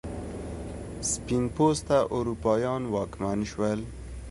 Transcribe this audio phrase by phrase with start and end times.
[1.11, 3.79] سپین پوسته اروپایان واکمن شول.